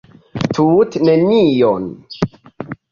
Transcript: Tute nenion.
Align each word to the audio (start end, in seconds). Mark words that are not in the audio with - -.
Tute 0.53 1.03
nenion. 1.11 1.87